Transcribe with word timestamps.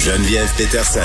Geneviève 0.00 0.50
Peterson. 0.56 1.00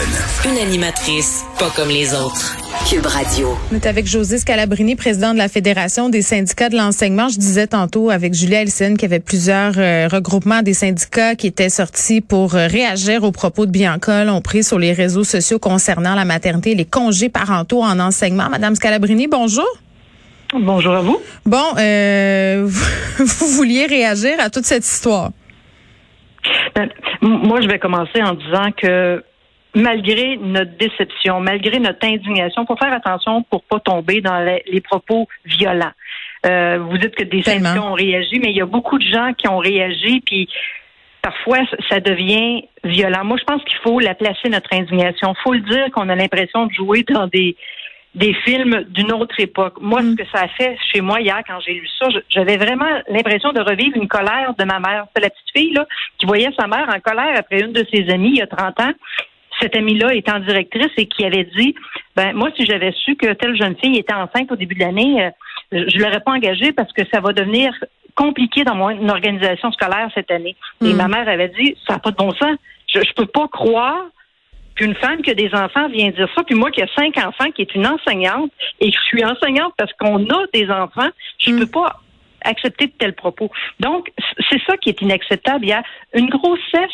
Une 0.49 0.57
animatrice 0.57 1.43
pas 1.59 1.69
comme 1.75 1.89
les 1.89 2.13
autres. 2.13 2.55
Cube 2.89 3.05
Radio. 3.05 3.57
On 3.69 3.75
est 3.75 3.87
avec 3.87 4.07
José 4.07 4.37
Scalabrini, 4.37 4.95
président 4.95 5.33
de 5.33 5.37
la 5.37 5.49
Fédération 5.49 6.07
des 6.07 6.21
syndicats 6.21 6.69
de 6.69 6.77
l'enseignement. 6.77 7.27
Je 7.27 7.37
disais 7.37 7.67
tantôt 7.67 8.09
avec 8.09 8.33
Julia 8.33 8.61
Elsen 8.61 8.93
qu'il 8.95 9.09
y 9.09 9.13
avait 9.13 9.19
plusieurs 9.19 9.73
euh, 9.77 10.07
regroupements 10.09 10.61
des 10.61 10.73
syndicats 10.73 11.35
qui 11.35 11.47
étaient 11.47 11.67
sortis 11.67 12.21
pour 12.21 12.55
euh, 12.55 12.67
réagir 12.67 13.25
aux 13.25 13.33
propos 13.33 13.65
de 13.65 13.71
Bianca 13.71 14.33
ont 14.33 14.39
pris 14.39 14.63
sur 14.63 14.79
les 14.79 14.93
réseaux 14.93 15.25
sociaux 15.25 15.59
concernant 15.59 16.15
la 16.15 16.23
maternité 16.23 16.71
et 16.71 16.75
les 16.75 16.85
congés 16.85 17.27
parentaux 17.27 17.83
en 17.83 17.99
enseignement. 17.99 18.47
Madame 18.49 18.75
Scalabrini, 18.75 19.27
bonjour. 19.27 19.67
Bonjour 20.53 20.93
à 20.93 21.01
vous. 21.01 21.19
Bon, 21.45 21.65
euh, 21.77 22.65
vous 23.19 23.47
vouliez 23.47 23.87
réagir 23.87 24.35
à 24.39 24.49
toute 24.49 24.65
cette 24.65 24.85
histoire? 24.85 25.31
Moi, 27.21 27.61
je 27.61 27.67
vais 27.67 27.79
commencer 27.79 28.21
en 28.21 28.33
disant 28.33 28.71
que 28.75 29.23
malgré 29.75 30.37
notre 30.37 30.71
déception, 30.77 31.39
malgré 31.41 31.79
notre 31.79 32.05
indignation, 32.07 32.65
faut 32.65 32.77
faire 32.77 32.93
attention 32.93 33.43
pour 33.43 33.63
pas 33.63 33.79
tomber 33.79 34.21
dans 34.21 34.39
les, 34.39 34.81
propos 34.81 35.27
violents. 35.45 35.91
Euh, 36.45 36.79
vous 36.79 36.97
dites 36.97 37.15
que 37.15 37.23
des 37.23 37.43
syndicats 37.43 37.83
ont 37.83 37.93
réagi, 37.93 38.39
mais 38.39 38.51
il 38.51 38.55
y 38.55 38.61
a 38.61 38.65
beaucoup 38.65 38.97
de 38.97 39.05
gens 39.05 39.33
qui 39.33 39.47
ont 39.47 39.57
réagi, 39.57 40.21
puis 40.25 40.49
parfois 41.21 41.59
ça 41.89 41.99
devient 41.99 42.63
violent. 42.83 43.25
Moi, 43.25 43.37
je 43.37 43.43
pense 43.43 43.63
qu'il 43.63 43.77
faut 43.83 43.99
la 43.99 44.15
placer 44.15 44.49
notre 44.49 44.73
indignation. 44.73 45.33
Faut 45.43 45.53
le 45.53 45.61
dire 45.61 45.91
qu'on 45.91 46.07
a 46.09 46.15
l'impression 46.15 46.67
de 46.67 46.73
jouer 46.73 47.03
dans 47.03 47.27
des 47.27 47.57
des 48.15 48.33
films 48.33 48.85
d'une 48.89 49.11
autre 49.11 49.39
époque. 49.39 49.75
Moi, 49.81 50.01
ce 50.01 50.07
mm. 50.07 50.15
que 50.15 50.23
ça 50.33 50.43
a 50.43 50.47
fait 50.47 50.77
chez 50.91 51.01
moi 51.01 51.19
hier 51.21 51.41
quand 51.45 51.59
j'ai 51.59 51.73
lu 51.73 51.87
ça, 51.99 52.07
j'avais 52.29 52.57
vraiment 52.57 53.01
l'impression 53.09 53.51
de 53.51 53.59
revivre 53.59 53.97
une 53.97 54.07
colère 54.07 54.53
de 54.57 54.63
ma 54.63 54.79
mère. 54.79 55.05
C'est 55.13 55.21
la 55.21 55.29
petite 55.29 55.51
fille 55.55 55.73
là 55.73 55.85
qui 56.17 56.25
voyait 56.25 56.49
sa 56.57 56.67
mère 56.67 56.87
en 56.87 56.99
colère 56.99 57.37
après 57.37 57.59
une 57.59 57.73
de 57.73 57.85
ses 57.93 58.09
amies 58.09 58.29
il 58.29 58.37
y 58.37 58.41
a 58.41 58.47
30 58.47 58.79
ans. 58.79 58.91
Cette 59.61 59.75
amie-là 59.75 60.13
étant 60.13 60.39
directrice 60.39 60.91
et 60.97 61.05
qui 61.05 61.23
avait 61.25 61.47
dit, 61.55 61.75
ben 62.15 62.33
moi, 62.33 62.49
si 62.57 62.65
j'avais 62.65 62.91
su 62.91 63.15
que 63.15 63.31
telle 63.33 63.55
jeune 63.55 63.75
fille 63.77 63.97
était 63.97 64.13
enceinte 64.13 64.51
au 64.51 64.55
début 64.55 64.75
de 64.75 64.81
l'année, 64.81 65.31
euh, 65.71 65.85
je 65.87 65.97
l'aurais 65.97 66.19
pas 66.19 66.31
engagée 66.31 66.73
parce 66.73 66.91
que 66.91 67.03
ça 67.13 67.21
va 67.21 67.31
devenir 67.31 67.73
compliqué 68.15 68.63
dans 68.63 68.75
mon 68.75 69.09
organisation 69.09 69.71
scolaire 69.71 70.09
cette 70.13 70.31
année. 70.31 70.55
Et 70.81 70.93
mm. 70.93 70.97
ma 70.97 71.07
mère 71.07 71.27
avait 71.27 71.49
dit, 71.49 71.75
ça 71.87 71.93
n'a 71.93 71.99
pas 71.99 72.11
de 72.11 72.17
bon 72.17 72.31
sens. 72.31 72.57
Je, 72.93 72.99
je 72.99 73.13
peux 73.13 73.25
pas 73.25 73.47
croire 73.47 74.05
qu'une 74.75 74.95
femme 74.95 75.21
qui 75.21 75.31
a 75.31 75.33
des 75.33 75.53
enfants 75.53 75.87
vient 75.89 76.09
dire 76.11 76.29
ça, 76.35 76.43
puis 76.43 76.55
moi 76.55 76.71
qui 76.71 76.81
ai 76.81 76.87
cinq 76.95 77.17
enfants, 77.17 77.51
qui 77.51 77.61
est 77.61 77.75
une 77.75 77.87
enseignante, 77.87 78.51
et 78.79 78.91
je 78.91 78.99
suis 79.07 79.23
enseignante 79.23 79.73
parce 79.77 79.93
qu'on 79.93 80.27
a 80.29 80.45
des 80.53 80.69
enfants, 80.69 81.09
je 81.39 81.51
ne 81.51 81.55
mm. 81.55 81.59
peux 81.59 81.71
pas 81.71 81.99
accepter 82.41 82.87
de 82.87 82.91
tels 82.91 83.15
propos. 83.15 83.49
Donc, 83.79 84.11
c'est 84.49 84.61
ça 84.67 84.77
qui 84.77 84.89
est 84.89 85.01
inacceptable. 85.01 85.65
Il 85.65 85.69
y 85.69 85.73
a 85.73 85.83
une 86.13 86.29
grossesse 86.29 86.91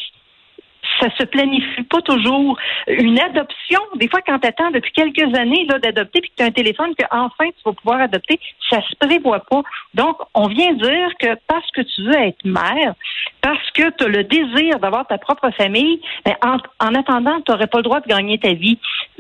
ça 1.02 1.10
se 1.18 1.24
planifie 1.24 1.84
pas 1.84 2.02
toujours. 2.02 2.58
Une 2.88 3.20
adoption, 3.20 3.80
des 3.96 4.08
fois, 4.08 4.22
quand 4.26 4.40
tu 4.40 4.48
attends 4.48 4.72
depuis 4.72 4.92
quelques 4.92 5.36
années 5.38 5.66
là, 5.70 5.80
d'adopter, 5.80 6.22
puis 6.22 6.30
que 6.30 6.36
tu 6.38 6.44
as 6.44 6.48
un 6.48 6.52
téléphone 6.52 6.94
que 6.96 7.06
enfin 7.12 7.46
tu 7.46 7.62
vas 7.66 7.74
pouvoir 7.74 8.02
adopter, 8.02 8.40
ça 8.70 8.82
se 8.82 8.96
prévoit 8.96 9.40
pas. 9.40 9.62
Donc, 9.94 10.18
on 10.34 10.48
vient 10.48 10.74
dire 10.74 11.10
que 11.20 11.36
parce 11.48 11.70
que 11.72 11.82
tu 11.82 12.04
veux 12.04 12.16
être 12.16 12.44
mère, 12.46 12.94
parce 13.42 13.72
que 13.72 13.90
tu 13.98 14.04
as 14.06 14.08
le 14.08 14.24
désir 14.24 14.80
d'avoir 14.80 15.08
ta 15.08 15.18
propre 15.18 15.50
famille, 15.52 16.00
mais 16.26 16.36
en, 16.44 16.58
en 16.80 16.96
attendant, 16.96 17.42
tu 17.42 17.52
n'aurais 17.52 17.68
pas 17.68 17.78
le 17.78 17.84
droit 17.84 18.00
de 18.02 18.08
gagner 18.08 18.38
ta 18.38 18.54
vie. 18.54 18.78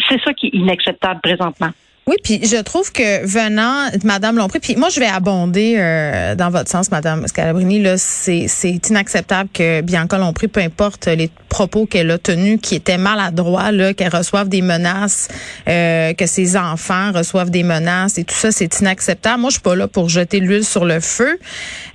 C'est 0.07 0.21
ça 0.23 0.33
qui 0.33 0.47
est 0.47 0.55
inacceptable 0.55 1.21
présentement. 1.21 1.69
Oui, 2.07 2.15
puis 2.23 2.43
je 2.43 2.57
trouve 2.57 2.91
que 2.91 3.23
venant 3.27 3.87
de 3.91 4.07
Madame 4.07 4.35
Lompré, 4.35 4.59
puis 4.59 4.75
moi 4.75 4.89
je 4.89 4.99
vais 4.99 5.05
abonder 5.05 5.75
euh, 5.77 6.33
dans 6.33 6.49
votre 6.49 6.67
sens, 6.67 6.89
Madame 6.89 7.27
Scalabrini, 7.27 7.79
là, 7.79 7.95
c'est 7.95 8.47
c'est 8.47 8.89
inacceptable 8.89 9.49
que 9.53 9.81
Bianca 9.81 10.17
Lompré, 10.17 10.47
peu 10.47 10.61
importe 10.61 11.05
les 11.05 11.29
propos 11.47 11.85
qu'elle 11.85 12.09
a 12.09 12.17
tenus, 12.17 12.59
qui 12.59 12.73
étaient 12.73 12.97
maladroits, 12.97 13.71
là, 13.71 13.93
qu'elle 13.93 14.13
reçoive 14.13 14.49
des 14.49 14.63
menaces, 14.63 15.27
euh, 15.67 16.13
que 16.15 16.25
ses 16.25 16.57
enfants 16.57 17.11
reçoivent 17.11 17.51
des 17.51 17.61
menaces 17.61 18.17
et 18.17 18.23
tout 18.23 18.33
ça, 18.33 18.51
c'est 18.51 18.79
inacceptable. 18.79 19.39
Moi, 19.39 19.51
je 19.51 19.55
suis 19.55 19.61
pas 19.61 19.75
là 19.75 19.87
pour 19.87 20.09
jeter 20.09 20.39
l'huile 20.39 20.65
sur 20.65 20.85
le 20.85 21.01
feu, 21.01 21.37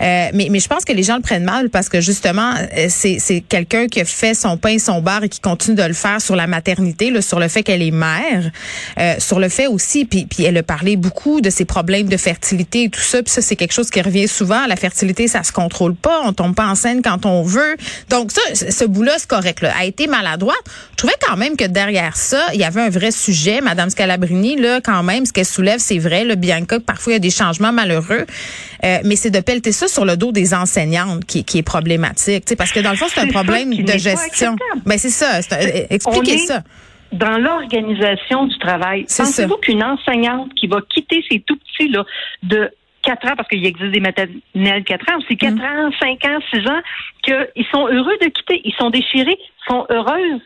euh, 0.03 0.29
mais 0.33 0.47
mais 0.53 0.61
je 0.61 0.69
pense 0.69 0.85
que 0.85 0.93
les 0.93 1.03
gens 1.03 1.17
le 1.17 1.23
prennent 1.23 1.43
mal 1.43 1.69
parce 1.69 1.89
que 1.89 2.01
justement, 2.01 2.53
c'est 2.89 3.17
c'est 3.19 3.41
quelqu'un 3.41 3.89
qui 3.89 4.03
a 4.03 4.05
fait 4.05 4.35
son 4.35 4.57
pain, 4.57 4.79
son 4.79 5.03
bar 5.03 5.25
et 5.25 5.29
qui 5.29 5.41
continue 5.41 5.75
de 5.75 5.83
le 5.83 5.95
faire 5.95 6.21
sur 6.21 6.37
la 6.37 6.47
maternité, 6.47 7.11
là, 7.11 7.23
sur 7.23 7.41
le 7.41 7.49
fait 7.49 7.65
qu'elle 7.65 7.83
est 7.83 7.91
mère, 7.91 8.53
sur 9.19 9.41
le 9.41 9.49
fait 9.49 9.67
aussi 9.67 9.96
puis, 10.05 10.27
puis 10.27 10.45
elle 10.45 10.57
a 10.57 10.63
parlé 10.63 10.97
beaucoup 10.97 11.41
de 11.41 11.51
ses 11.51 11.65
problèmes 11.65 12.09
de 12.09 12.17
fertilité 12.17 12.85
et 12.85 12.89
tout 12.89 13.01
ça. 13.01 13.23
Puis 13.23 13.33
ça, 13.33 13.43
c'est 13.43 13.57
quelque 13.57 13.73
chose 13.73 13.91
qui 13.91 14.01
revient 14.01 14.29
souvent. 14.29 14.67
La 14.67 14.77
fertilité, 14.77 15.29
ça 15.29 15.43
se 15.43 15.53
contrôle 15.53 15.95
pas. 15.95 16.21
On 16.25 16.33
tombe 16.33 16.55
pas 16.55 16.67
enceinte 16.67 17.03
quand 17.05 17.27
on 17.27 17.43
veut. 17.43 17.77
Donc 18.11 18.33
ça, 18.33 18.41
ce 18.55 18.85
bout-là, 18.85 19.15
c'est 19.19 19.29
correct. 19.29 19.63
Là. 19.63 19.73
A 19.79 19.85
été 19.85 20.07
maladroite. 20.07 20.57
Je 20.93 20.97
trouvais 20.97 21.15
quand 21.27 21.37
même 21.37 21.57
que 21.57 21.65
derrière 21.65 22.17
ça, 22.17 22.41
il 22.53 22.61
y 22.61 22.65
avait 22.65 22.83
un 22.83 22.91
vrai 22.91 23.11
sujet. 23.11 23.61
Madame 23.61 23.91
Scalabrini, 23.91 24.57
là, 24.57 24.81
quand 24.81 25.03
même, 25.03 25.27
ce 25.27 25.33
qu'elle 25.33 25.47
soulève, 25.47 25.79
c'est 25.79 25.99
vrai. 25.99 26.25
Le 26.25 26.35
Bianca, 26.35 26.81
parfois, 26.81 27.13
il 27.13 27.15
y 27.15 27.17
a 27.17 27.21
des 27.21 27.31
changements 27.31 27.73
malheureux. 27.73 28.27
Euh, 28.85 28.99
mais 29.05 29.17
c'est 29.17 29.31
de 29.31 29.41
pelleter 29.41 29.73
ça 29.73 29.89
sur 29.89 30.05
le 30.05 30.17
dos 30.17 30.33
des 30.33 30.55
enseignantes 30.55 31.25
qui, 31.25 31.45
qui 31.45 31.59
est 31.59 31.63
problématique. 31.63 32.45
parce 32.57 32.73
que 32.73 32.81
dans 32.81 32.91
le 32.91 32.97
fond, 32.97 33.07
c'est 33.13 33.21
un 33.21 33.29
problème 33.29 33.75
de 33.75 33.99
gestion. 33.99 34.57
Ben 34.85 34.99
c'est 34.99 35.11
ça. 35.11 35.41
expliquez 35.91 36.39
ça 36.39 36.63
dans 37.13 37.39
l'organisation 37.39 38.47
du 38.47 38.59
travail. 38.59 39.05
Pensez-vous 39.05 39.57
qu'une 39.59 39.83
enseignante 39.83 40.55
qui 40.55 40.67
va 40.67 40.81
quitter 40.89 41.25
ses 41.31 41.41
tout 41.41 41.57
petits 41.57 41.89
là, 41.89 42.05
de 42.43 42.71
4 43.03 43.27
ans, 43.31 43.37
parce 43.37 43.49
qu'il 43.49 43.65
existe 43.65 43.93
des 43.93 44.01
maternelles 44.01 44.85
4 44.85 45.13
ans, 45.13 45.19
c'est 45.29 45.37
4 45.37 45.55
mm. 45.55 45.61
ans, 45.61 45.91
5 46.01 46.25
ans, 46.25 46.39
6 46.53 46.69
ans, 46.69 46.81
qu'ils 47.23 47.67
sont 47.73 47.87
heureux 47.87 48.17
de 48.21 48.29
quitter, 48.29 48.61
ils 48.65 48.75
sont 48.75 48.91
déchirés, 48.91 49.39
sont 49.69 49.87
heureuses 49.91 50.43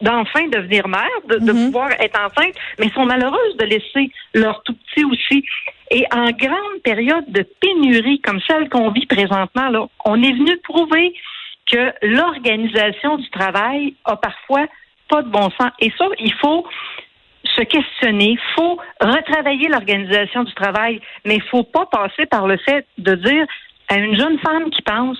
d'enfin 0.00 0.48
devenir 0.48 0.88
mère, 0.88 1.06
de, 1.28 1.36
mm-hmm. 1.36 1.66
pouvoir 1.66 1.90
être 2.00 2.18
enceinte, 2.18 2.54
mais 2.78 2.90
sont 2.90 3.06
malheureuses 3.06 3.56
de 3.58 3.64
laisser 3.64 4.10
leur 4.34 4.62
tout 4.64 4.74
petit 4.74 5.04
aussi. 5.04 5.44
Et 5.90 6.04
en 6.12 6.30
grande 6.30 6.82
période 6.82 7.24
de 7.28 7.46
pénurie 7.60 8.20
comme 8.20 8.40
celle 8.46 8.68
qu'on 8.68 8.90
vit 8.90 9.06
présentement, 9.06 9.68
là, 9.68 9.86
on 10.04 10.22
est 10.22 10.32
venu 10.32 10.56
prouver 10.58 11.14
que 11.70 11.92
l'organisation 12.02 13.16
du 13.16 13.30
travail 13.30 13.94
a 14.04 14.16
parfois 14.16 14.66
pas 15.10 15.22
de 15.22 15.28
bon 15.28 15.50
sens. 15.60 15.70
Et 15.80 15.92
ça, 15.98 16.06
il 16.18 16.32
faut 16.34 16.66
se 17.44 17.62
questionner, 17.62 18.30
il 18.30 18.40
faut 18.54 18.78
retravailler 19.00 19.68
l'organisation 19.68 20.44
du 20.44 20.54
travail, 20.54 21.00
mais 21.24 21.36
il 21.36 21.42
faut 21.42 21.64
pas 21.64 21.86
passer 21.86 22.26
par 22.26 22.46
le 22.46 22.56
fait 22.58 22.86
de 22.98 23.14
dire 23.14 23.46
à 23.88 23.98
une 23.98 24.16
jeune 24.16 24.38
femme 24.38 24.70
qui 24.70 24.82
pense 24.82 25.18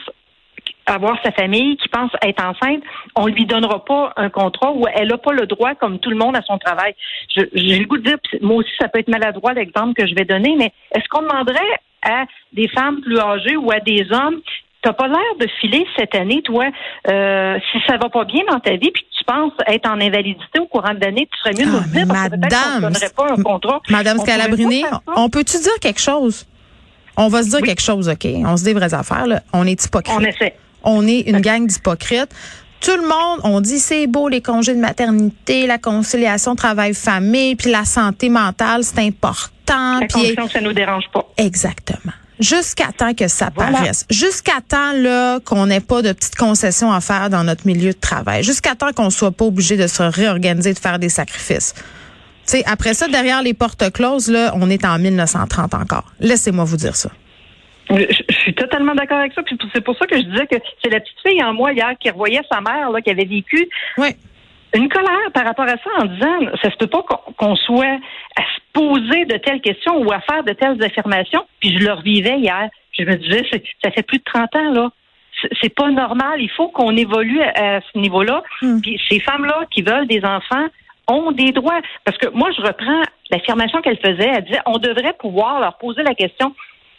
avoir 0.86 1.16
sa 1.24 1.30
famille, 1.32 1.76
qui 1.76 1.88
pense 1.88 2.10
être 2.22 2.42
enceinte, 2.44 2.82
on 3.16 3.26
lui 3.26 3.46
donnera 3.46 3.84
pas 3.84 4.12
un 4.16 4.28
contrat 4.28 4.72
ou 4.72 4.86
elle 4.94 5.08
n'a 5.08 5.18
pas 5.18 5.32
le 5.32 5.46
droit, 5.46 5.74
comme 5.74 5.98
tout 5.98 6.10
le 6.10 6.16
monde, 6.16 6.36
à 6.36 6.42
son 6.42 6.58
travail. 6.58 6.94
J'ai 7.34 7.78
le 7.78 7.86
goût 7.86 7.98
de 7.98 8.02
dire, 8.02 8.18
moi 8.40 8.56
aussi, 8.56 8.70
ça 8.78 8.88
peut 8.88 8.98
être 8.98 9.08
maladroit 9.08 9.52
l'exemple 9.52 9.94
que 9.94 10.06
je 10.06 10.14
vais 10.14 10.24
donner, 10.24 10.54
mais 10.56 10.72
est-ce 10.94 11.08
qu'on 11.08 11.22
demanderait 11.22 11.80
à 12.02 12.24
des 12.52 12.68
femmes 12.68 13.00
plus 13.02 13.18
âgées 13.18 13.56
ou 13.56 13.70
à 13.70 13.80
des 13.80 14.06
hommes 14.10 14.40
T'as 14.82 14.94
pas 14.94 15.08
l'air 15.08 15.18
de 15.38 15.46
filer 15.60 15.86
cette 15.96 16.14
année, 16.14 16.40
toi. 16.42 16.64
Euh, 17.08 17.58
si 17.70 17.78
ça 17.86 17.98
va 17.98 18.08
pas 18.08 18.24
bien 18.24 18.42
dans 18.50 18.60
ta 18.60 18.70
vie, 18.72 18.90
puis 18.90 19.02
que 19.02 19.18
tu 19.18 19.24
penses 19.24 19.52
être 19.66 19.86
en 19.86 20.00
invalidité 20.00 20.58
au 20.58 20.66
courant 20.66 20.94
de 20.94 21.00
l'année, 21.00 21.28
tu 21.30 21.38
serais 21.38 21.52
mieux 21.52 21.70
de 21.70 21.76
nous 21.76 21.92
dire 21.92 22.06
parce 22.08 22.30
Madame, 22.30 22.92
que 22.92 23.14
pas 23.14 23.32
un 23.32 23.42
contrat. 23.42 23.80
Madame 23.90 24.18
Scalabrini, 24.18 24.84
on 25.16 25.28
peut-tu 25.28 25.58
dire 25.58 25.78
quelque 25.80 26.00
chose? 26.00 26.46
On 27.16 27.28
va 27.28 27.42
se 27.42 27.50
dire 27.50 27.60
quelque 27.60 27.82
chose, 27.82 28.08
OK? 28.08 28.24
On 28.24 28.56
se 28.56 28.64
dit 28.64 28.72
vraies 28.72 28.94
affaires, 28.94 29.26
là. 29.26 29.42
On 29.52 29.66
est 29.66 29.84
hypocrite. 29.84 30.16
On 30.18 30.24
essaie. 30.24 30.54
On 30.82 31.06
est 31.06 31.20
une 31.20 31.40
gang 31.40 31.66
d'hypocrites. 31.66 32.34
Tout 32.80 32.96
le 32.96 33.02
monde, 33.02 33.40
on 33.44 33.60
dit 33.60 33.78
c'est 33.78 34.06
beau 34.06 34.28
les 34.28 34.40
congés 34.40 34.74
de 34.74 34.80
maternité, 34.80 35.66
la 35.66 35.76
conciliation 35.76 36.56
travail-famille, 36.56 37.56
puis 37.56 37.70
la 37.70 37.84
santé 37.84 38.30
mentale, 38.30 38.84
c'est 38.84 39.00
important. 39.00 40.00
La 40.00 40.06
puis... 40.06 40.34
ça 40.50 40.62
nous 40.62 40.72
dérange 40.72 41.04
pas. 41.12 41.26
Exactement 41.36 42.12
jusqu'à 42.40 42.92
temps 42.92 43.14
que 43.14 43.28
ça 43.28 43.50
paraisse, 43.50 44.06
jusqu'à 44.10 44.60
temps 44.66 44.92
là 44.94 45.38
qu'on 45.40 45.66
n'ait 45.66 45.80
pas 45.80 46.02
de 46.02 46.12
petites 46.12 46.36
concessions 46.36 46.92
à 46.92 47.00
faire 47.00 47.30
dans 47.30 47.44
notre 47.44 47.66
milieu 47.66 47.92
de 47.92 47.98
travail, 47.98 48.42
jusqu'à 48.42 48.74
temps 48.74 48.92
qu'on 48.92 49.10
soit 49.10 49.32
pas 49.32 49.44
obligé 49.44 49.76
de 49.76 49.86
se 49.86 50.02
réorganiser, 50.02 50.72
de 50.72 50.78
faire 50.78 50.98
des 50.98 51.08
sacrifices. 51.08 51.74
après 52.66 52.94
ça, 52.94 53.08
derrière 53.08 53.42
les 53.42 53.54
portes 53.54 53.92
closes, 53.92 54.30
là, 54.30 54.52
on 54.56 54.70
est 54.70 54.84
en 54.84 54.98
1930 54.98 55.74
encore. 55.74 56.12
Laissez-moi 56.20 56.64
vous 56.64 56.76
dire 56.76 56.96
ça. 56.96 57.10
Je, 57.90 58.06
suis 58.42 58.54
totalement 58.54 58.94
d'accord 58.94 59.18
avec 59.18 59.32
ça. 59.34 59.42
C'est 59.74 59.80
pour 59.80 59.96
ça 59.98 60.06
que 60.06 60.16
je 60.16 60.22
disais 60.22 60.46
que 60.46 60.56
c'est 60.82 60.90
la 60.90 61.00
petite 61.00 61.18
fille 61.26 61.42
en 61.42 61.52
moi 61.52 61.72
hier 61.72 61.92
qui 61.98 62.08
revoyait 62.08 62.42
sa 62.50 62.60
mère 62.60 62.90
là, 62.90 63.00
qui 63.00 63.10
avait 63.10 63.24
vécu 63.24 63.68
oui 63.98 64.14
une 64.74 64.88
colère 64.88 65.30
par 65.34 65.44
rapport 65.44 65.64
à 65.64 65.76
ça 65.76 65.90
en 65.98 66.04
disant 66.04 66.56
ça 66.62 66.70
se 66.70 66.76
peut 66.76 66.86
pas 66.86 67.02
qu'on 67.36 67.56
soit 67.56 67.98
à 68.36 68.42
poser 68.72 69.24
de 69.24 69.36
telles 69.36 69.60
questions 69.60 69.98
ou 69.98 70.12
à 70.12 70.20
faire 70.20 70.44
de 70.44 70.52
telles 70.52 70.82
affirmations. 70.82 71.46
Puis 71.60 71.76
je 71.76 71.84
le 71.84 71.92
revivais 71.92 72.38
hier. 72.38 72.68
Je 72.98 73.04
me 73.04 73.16
disais, 73.16 73.44
ça 73.82 73.90
fait 73.90 74.02
plus 74.02 74.18
de 74.18 74.24
30 74.24 74.56
ans, 74.56 74.72
là. 74.72 74.90
C'est 75.62 75.74
pas 75.74 75.90
normal. 75.90 76.40
Il 76.40 76.50
faut 76.50 76.68
qu'on 76.68 76.96
évolue 76.96 77.40
à, 77.40 77.80
ce 77.80 77.98
niveau-là. 77.98 78.42
Hmm. 78.60 78.80
Puis 78.80 79.00
ces 79.08 79.20
femmes-là 79.20 79.64
qui 79.70 79.82
veulent 79.82 80.06
des 80.06 80.22
enfants 80.24 80.66
ont 81.08 81.32
des 81.32 81.52
droits. 81.52 81.80
Parce 82.04 82.18
que 82.18 82.28
moi, 82.28 82.50
je 82.56 82.62
reprends 82.62 83.02
l'affirmation 83.30 83.80
qu'elle 83.80 83.98
faisait. 83.98 84.30
Elle 84.34 84.44
disait, 84.44 84.60
on 84.66 84.78
devrait 84.78 85.14
pouvoir 85.18 85.60
leur 85.60 85.78
poser 85.78 86.02
la 86.02 86.14
question. 86.14 86.54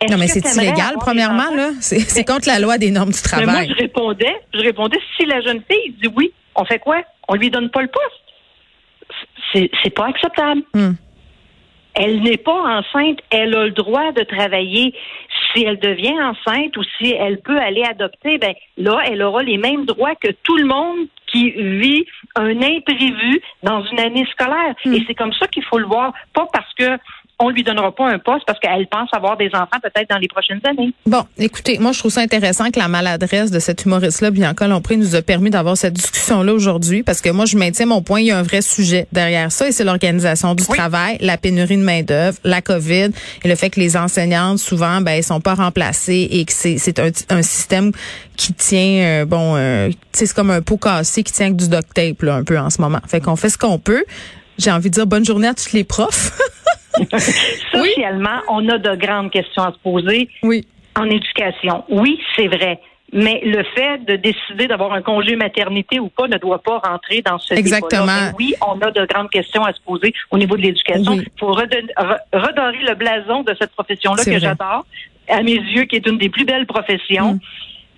Non, 0.09 0.17
mais 0.17 0.27
c'est 0.27 0.43
illégal, 0.55 0.95
premièrement, 0.99 1.53
là? 1.55 1.69
C'est 1.79 2.25
contre 2.25 2.47
la 2.47 2.59
loi 2.59 2.77
des 2.77 2.89
normes 2.89 3.11
du 3.11 3.21
travail. 3.21 3.45
moi, 3.45 3.63
je 3.67 3.73
répondais, 3.73 4.35
je 4.53 4.59
répondais, 4.59 4.97
si 5.15 5.25
la 5.25 5.41
jeune 5.41 5.61
fille 5.69 5.93
dit 6.01 6.09
oui, 6.15 6.31
on 6.55 6.65
fait 6.65 6.79
quoi? 6.79 7.03
On 7.27 7.35
lui 7.35 7.51
donne 7.51 7.69
pas 7.69 7.81
le 7.81 7.87
poste. 7.87 9.69
C'est 9.83 9.89
pas 9.91 10.07
acceptable. 10.07 10.61
Hmm. 10.73 10.93
Elle 11.93 12.21
n'est 12.21 12.37
pas 12.37 12.79
enceinte, 12.79 13.19
elle 13.29 13.55
a 13.55 13.65
le 13.65 13.71
droit 13.71 14.11
de 14.11 14.23
travailler. 14.23 14.93
Si 15.53 15.63
elle 15.63 15.79
devient 15.79 16.15
enceinte 16.21 16.77
ou 16.77 16.83
si 16.97 17.11
elle 17.11 17.41
peut 17.41 17.59
aller 17.59 17.83
adopter, 17.83 18.37
ben 18.37 18.53
là, 18.77 18.99
elle 19.05 19.21
aura 19.21 19.43
les 19.43 19.57
mêmes 19.57 19.85
droits 19.85 20.15
que 20.15 20.31
tout 20.43 20.55
le 20.57 20.65
monde 20.65 21.07
qui 21.27 21.51
vit 21.51 22.05
un 22.35 22.61
imprévu 22.61 23.41
dans 23.63 23.83
une 23.83 23.99
année 23.99 24.25
scolaire. 24.31 24.75
Hmm. 24.85 24.93
Et 24.93 25.03
c'est 25.07 25.15
comme 25.15 25.33
ça 25.33 25.47
qu'il 25.47 25.63
faut 25.63 25.79
le 25.79 25.85
voir, 25.85 26.13
pas 26.33 26.47
parce 26.53 26.73
que 26.75 26.97
on 27.41 27.49
lui 27.49 27.63
donnera 27.63 27.93
pas 27.93 28.07
un 28.07 28.19
poste 28.19 28.45
parce 28.45 28.59
qu'elle 28.59 28.87
pense 28.87 29.09
avoir 29.13 29.35
des 29.35 29.49
enfants 29.53 29.79
peut-être 29.81 30.09
dans 30.09 30.17
les 30.17 30.27
prochaines 30.27 30.61
années. 30.63 30.93
Bon, 31.05 31.23
écoutez, 31.37 31.79
moi 31.79 31.91
je 31.91 31.99
trouve 31.99 32.11
ça 32.11 32.21
intéressant 32.21 32.69
que 32.69 32.79
la 32.79 32.87
maladresse 32.87 33.51
de 33.51 33.59
cet 33.59 33.85
humoriste-là, 33.85 34.31
Bianca 34.31 34.67
Lompré, 34.67 34.97
nous 34.97 35.15
a 35.15 35.21
permis 35.21 35.49
d'avoir 35.49 35.75
cette 35.75 35.93
discussion-là 35.93 36.53
aujourd'hui 36.53 37.03
parce 37.03 37.19
que 37.21 37.29
moi 37.29 37.45
je 37.45 37.57
maintiens 37.57 37.87
mon 37.87 38.01
point, 38.01 38.21
il 38.21 38.27
y 38.27 38.31
a 38.31 38.37
un 38.37 38.43
vrai 38.43 38.61
sujet 38.61 39.07
derrière 39.11 39.51
ça 39.51 39.67
et 39.67 39.71
c'est 39.71 39.83
l'organisation 39.83 40.55
du 40.55 40.65
travail, 40.65 41.17
la 41.19 41.37
pénurie 41.37 41.77
de 41.77 41.83
main 41.83 42.03
d'œuvre, 42.03 42.37
la 42.43 42.61
Covid 42.61 43.09
et 43.43 43.47
le 43.47 43.55
fait 43.55 43.69
que 43.69 43.79
les 43.79 43.97
enseignantes 43.97 44.59
souvent 44.59 45.01
ben 45.01 45.21
sont 45.21 45.41
pas 45.41 45.55
remplacées 45.55 46.27
et 46.31 46.45
que 46.45 46.53
c'est 46.53 46.99
un, 46.99 47.09
un 47.29 47.41
système 47.41 47.91
qui 48.37 48.53
tient 48.53 49.03
euh, 49.03 49.25
bon 49.25 49.55
euh, 49.55 49.89
c'est 50.11 50.31
comme 50.33 50.51
un 50.51 50.61
pot 50.61 50.77
cassé 50.77 51.23
qui 51.23 51.33
tient 51.33 51.47
avec 51.47 51.57
du 51.57 51.69
duct 51.69 51.93
tape 51.93 52.21
là, 52.21 52.35
un 52.35 52.43
peu 52.43 52.57
en 52.57 52.69
ce 52.69 52.81
moment. 52.81 52.99
Fait 53.07 53.19
qu'on 53.19 53.35
fait 53.35 53.49
ce 53.49 53.57
qu'on 53.57 53.79
peut. 53.79 54.03
J'ai 54.57 54.71
envie 54.71 54.89
de 54.89 54.95
dire 54.95 55.07
bonne 55.07 55.25
journée 55.25 55.47
à 55.47 55.53
tous 55.53 55.73
les 55.73 55.83
profs. 55.83 56.37
Socialement, 57.71 58.41
on 58.49 58.67
a 58.69 58.77
de 58.77 58.95
grandes 58.95 59.31
questions 59.31 59.63
à 59.63 59.71
se 59.71 59.79
poser. 59.79 60.29
Oui. 60.43 60.65
En 60.95 61.05
éducation, 61.05 61.83
oui, 61.89 62.19
c'est 62.35 62.47
vrai. 62.47 62.79
Mais 63.13 63.41
le 63.43 63.63
fait 63.75 64.05
de 64.05 64.15
décider 64.15 64.67
d'avoir 64.67 64.93
un 64.93 65.01
congé 65.01 65.35
maternité 65.35 65.99
ou 65.99 66.07
pas 66.07 66.27
ne 66.27 66.37
doit 66.37 66.61
pas 66.61 66.79
rentrer 66.79 67.21
dans 67.21 67.39
ce 67.39 67.53
Exactement. 67.53 68.31
oui, 68.39 68.53
on 68.65 68.79
a 68.79 68.91
de 68.91 69.05
grandes 69.05 69.29
questions 69.29 69.65
à 69.65 69.73
se 69.73 69.81
poser 69.81 70.13
au 70.31 70.37
niveau 70.37 70.55
de 70.55 70.61
l'éducation. 70.61 71.13
Il 71.13 71.27
faut 71.37 71.51
redorer 71.51 72.83
le 72.87 72.93
blason 72.95 73.43
de 73.43 73.53
cette 73.59 73.71
profession-là 73.71 74.23
que 74.23 74.39
j'adore, 74.39 74.85
à 75.27 75.43
mes 75.43 75.55
yeux, 75.55 75.83
qui 75.83 75.97
est 75.97 76.07
une 76.07 76.17
des 76.17 76.29
plus 76.29 76.45
belles 76.45 76.67
professions. 76.67 77.33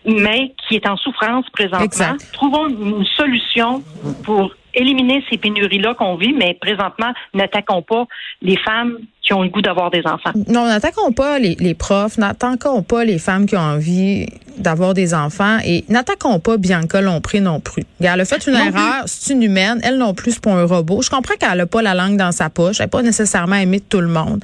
Mm. 0.06 0.22
mais 0.22 0.54
qui 0.68 0.76
est 0.76 0.86
en 0.86 0.98
souffrance 0.98 1.50
présentement. 1.52 2.18
Trouvons 2.34 2.68
une 2.68 3.06
solution 3.16 3.82
pour 4.24 4.54
éliminer 4.74 5.24
ces 5.30 5.38
pénuries-là 5.38 5.94
qu'on 5.96 6.16
vit, 6.16 6.34
mais 6.34 6.58
présentement, 6.60 7.14
n'attaquons 7.34 7.82
pas 7.82 8.06
les 8.42 8.58
femmes 8.58 8.98
qui 9.22 9.34
ont 9.34 9.42
le 9.42 9.50
goût 9.50 9.62
d'avoir 9.62 9.90
des 9.90 10.02
enfants. 10.06 10.32
Non, 10.48 10.66
n'attaquons 10.66 11.14
pas 11.14 11.40
les, 11.40 11.56
les 11.60 11.74
profs, 11.74 12.18
n'attaquons 12.18 12.84
pas 12.84 13.06
les 13.06 13.20
femmes 13.20 13.46
qui 13.46 13.56
ont 13.56 13.62
envie 13.62 14.28
d'avoir 14.58 14.94
des 14.94 15.14
enfants 15.14 15.58
et 15.66 15.86
n'attaquons 15.90 16.40
pas 16.40 16.58
Bianca 16.58 17.02
Lompré 17.02 17.40
non 17.40 17.60
plus. 17.60 17.84
Elle 18.02 18.20
a 18.20 18.26
fait 18.26 18.46
une 18.46 18.56
erreur, 18.56 19.04
c'est 19.06 19.34
une 19.34 19.44
humaine, 19.44 19.80
elle 19.84 19.98
non 19.98 20.14
plus, 20.14 20.34
c'est 20.34 20.44
pas 20.44 20.52
un 20.52 20.66
robot. 20.66 21.02
Je 21.02 21.10
comprends 21.10 21.36
qu'elle 21.36 21.60
a 21.60 21.66
pas 21.66 21.82
la 21.82 21.94
langue 21.94 22.18
dans 22.18 22.32
sa 22.32 22.50
poche, 22.50 22.80
elle 22.80 22.86
n'est 22.86 22.90
pas 22.90 23.02
nécessairement 23.02 23.56
aimée 23.56 23.80
de 23.80 23.86
tout 23.86 24.02
le 24.02 24.08
monde. 24.08 24.44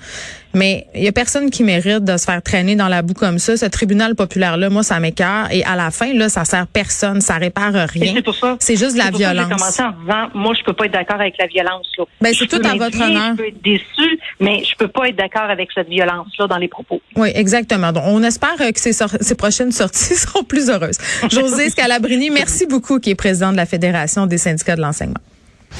Mais 0.54 0.88
il 0.96 1.04
y 1.04 1.08
a 1.08 1.12
personne 1.12 1.50
qui 1.50 1.64
mérite 1.64 2.04
de 2.04 2.18
se 2.18 2.26
faire 2.26 2.42
traîner 2.42 2.76
dans 2.76 2.88
la 2.88 3.02
boue 3.02 3.14
comme 3.14 3.40
ça. 3.40 3.56
Ce 3.56 3.66
tribunal 3.66 4.16
populaire-là, 4.16 4.70
moi, 4.70 4.84
ça 4.84 5.00
m'écœure. 5.00 5.48
Et 5.52 5.64
à 5.64 5.76
la 5.76 5.92
fin, 5.92 6.14
là, 6.14 6.30
ça 6.30 6.46
sert 6.46 6.68
personne, 6.68 7.22
ça 7.22 7.36
répare 7.36 7.74
rien. 7.74 8.14
C'est 8.16 8.22
pour 8.24 8.36
ça. 8.36 8.58
C'est 8.60 8.76
juste 8.76 8.94
de 8.94 8.98
la 8.98 9.12
violence. 9.12 9.48
J'ai 9.50 9.56
commencé 9.56 9.84
en 9.84 9.92
disant, 9.92 10.30
moi, 10.34 10.54
je 10.58 10.64
peux 10.64 10.74
pas 10.74 10.86
être 10.86 10.94
d'accord 10.94 11.20
avec 11.20 11.36
la 11.38 11.48
violence. 11.48 11.88
Là. 11.98 12.06
Ben, 12.22 12.34
c'est 12.34 12.48
tout 12.48 12.62
à 12.64 12.76
votre 12.76 13.00
honneur. 13.00 13.32
Je 13.32 13.38
peux 13.38 13.48
être 13.48 13.64
déçu, 13.64 14.20
mais 14.40 14.64
je 14.64 14.76
peux 14.76 14.88
pas 14.88 15.10
être 15.10 15.16
d'accord 15.16 15.50
avec 15.50 15.70
cette 15.74 15.90
violence-là 15.90 16.48
dans 16.48 16.58
les 16.58 16.68
propos. 16.68 17.02
Oui, 17.16 17.30
exactement. 17.36 17.92
Donc, 17.92 18.04
on 18.08 18.24
espère 18.24 18.56
que 18.58 18.80
ces, 18.80 18.94
ces 18.94 19.36
prochaines 19.36 19.72
sorties 19.72 20.16
seront 20.16 20.44
plus 20.44 20.70
heureuses. 20.70 20.98
José 21.32 21.70
Scalabrini, 21.70 22.30
merci 22.30 22.66
beaucoup, 22.66 23.00
qui 23.00 23.12
est 23.12 23.16
président 23.16 23.52
de 23.52 23.58
la 23.58 23.66
Fédération 23.66 24.26
des 24.26 24.38
syndicats 24.38 24.76
de 24.76 24.82
l'enseignement. 24.82 25.20